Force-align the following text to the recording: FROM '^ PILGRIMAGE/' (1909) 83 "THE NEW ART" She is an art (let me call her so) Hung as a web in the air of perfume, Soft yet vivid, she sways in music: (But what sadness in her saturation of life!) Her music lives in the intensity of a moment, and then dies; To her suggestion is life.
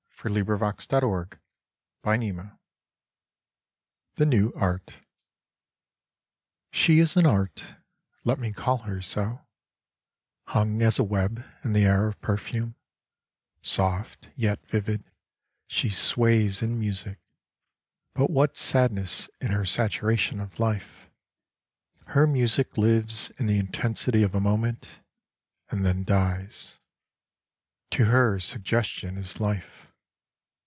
FROM 0.21 0.33
'^ 0.33 0.35
PILGRIMAGE/' 0.35 1.31
(1909) 2.03 2.45
83 2.45 2.53
"THE 4.17 4.25
NEW 4.27 4.53
ART" 4.55 4.93
She 6.71 6.99
is 6.99 7.17
an 7.17 7.25
art 7.25 7.77
(let 8.23 8.37
me 8.37 8.53
call 8.53 8.83
her 8.83 9.01
so) 9.01 9.41
Hung 10.49 10.83
as 10.83 10.99
a 10.99 11.03
web 11.03 11.43
in 11.63 11.73
the 11.73 11.85
air 11.85 12.07
of 12.07 12.21
perfume, 12.21 12.75
Soft 13.63 14.29
yet 14.35 14.63
vivid, 14.67 15.03
she 15.65 15.89
sways 15.89 16.61
in 16.61 16.77
music: 16.77 17.17
(But 18.13 18.29
what 18.29 18.55
sadness 18.55 19.27
in 19.39 19.51
her 19.51 19.65
saturation 19.65 20.39
of 20.39 20.59
life!) 20.59 21.09
Her 22.09 22.27
music 22.27 22.77
lives 22.77 23.31
in 23.39 23.47
the 23.47 23.57
intensity 23.57 24.21
of 24.21 24.35
a 24.35 24.39
moment, 24.39 24.99
and 25.71 25.83
then 25.83 26.03
dies; 26.03 26.77
To 27.89 28.05
her 28.05 28.39
suggestion 28.39 29.17
is 29.17 29.39
life. 29.39 29.87